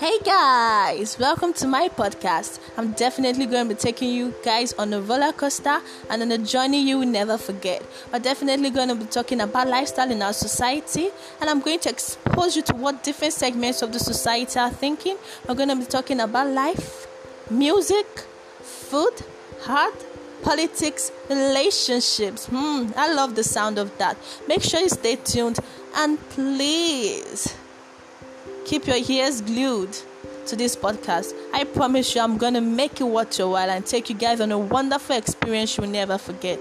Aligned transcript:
Hey 0.00 0.18
guys, 0.24 1.18
welcome 1.18 1.52
to 1.52 1.66
my 1.66 1.90
podcast. 1.90 2.58
I'm 2.78 2.92
definitely 2.92 3.44
going 3.44 3.68
to 3.68 3.74
be 3.74 3.78
taking 3.78 4.08
you 4.08 4.32
guys 4.42 4.72
on 4.78 4.94
a 4.94 5.00
roller 5.02 5.30
coaster 5.30 5.78
and 6.08 6.22
on 6.22 6.32
a 6.32 6.38
journey 6.38 6.80
you 6.80 7.00
will 7.00 7.06
never 7.06 7.36
forget. 7.36 7.84
We're 8.10 8.20
definitely 8.20 8.70
going 8.70 8.88
to 8.88 8.94
be 8.94 9.04
talking 9.04 9.42
about 9.42 9.68
lifestyle 9.68 10.10
in 10.10 10.22
our 10.22 10.32
society, 10.32 11.10
and 11.38 11.50
I'm 11.50 11.60
going 11.60 11.80
to 11.80 11.90
expose 11.90 12.56
you 12.56 12.62
to 12.62 12.74
what 12.76 13.02
different 13.02 13.34
segments 13.34 13.82
of 13.82 13.92
the 13.92 13.98
society 13.98 14.58
are 14.58 14.70
thinking. 14.70 15.18
We're 15.46 15.54
going 15.54 15.68
to 15.68 15.76
be 15.76 15.84
talking 15.84 16.20
about 16.20 16.46
life, 16.46 17.06
music, 17.50 18.06
food, 18.62 19.12
art, 19.68 20.02
politics, 20.42 21.12
relationships. 21.28 22.46
Hmm, 22.46 22.86
I 22.96 23.12
love 23.12 23.34
the 23.34 23.44
sound 23.44 23.76
of 23.76 23.98
that. 23.98 24.16
Make 24.48 24.62
sure 24.62 24.80
you 24.80 24.88
stay 24.88 25.16
tuned 25.16 25.58
and 25.94 26.18
please 26.30 27.54
Keep 28.80 29.10
your 29.10 29.18
ears 29.18 29.42
glued 29.42 29.92
to 30.46 30.56
this 30.56 30.74
podcast. 30.74 31.34
I 31.52 31.64
promise 31.64 32.14
you, 32.14 32.22
I'm 32.22 32.38
going 32.38 32.54
to 32.54 32.62
make 32.62 32.98
it 32.98 33.04
worth 33.04 33.38
your 33.38 33.50
while 33.50 33.68
and 33.68 33.84
take 33.84 34.08
you 34.08 34.16
guys 34.16 34.40
on 34.40 34.52
a 34.52 34.58
wonderful 34.58 35.16
experience 35.16 35.76
you'll 35.76 35.88
never 35.88 36.16
forget. 36.16 36.58